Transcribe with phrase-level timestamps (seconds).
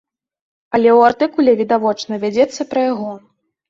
[0.77, 3.11] Але ў артыкуле відавочна вядзецца пра яго.